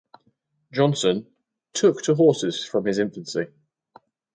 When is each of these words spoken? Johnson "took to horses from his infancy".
Johnson 0.71 1.27
"took 1.73 2.01
to 2.01 2.15
horses 2.15 2.65
from 2.65 2.87
his 2.87 2.97
infancy". 2.97 3.49